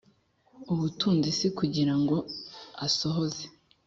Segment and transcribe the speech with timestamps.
[0.71, 2.17] ubutunzi si kugira ngo
[2.85, 3.43] asohoze